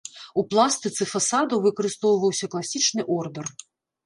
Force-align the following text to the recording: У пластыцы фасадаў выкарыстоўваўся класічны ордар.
У 0.41 0.43
пластыцы 0.53 1.05
фасадаў 1.11 1.61
выкарыстоўваўся 1.67 2.51
класічны 2.55 3.01
ордар. 3.19 3.47